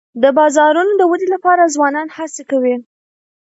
د 0.23 0.23
بازارونو 0.39 0.93
د 0.97 1.01
ودي 1.11 1.27
لپاره 1.33 1.71
ځوانان 1.75 2.07
هڅې 2.17 2.43
کوي. 2.51 2.75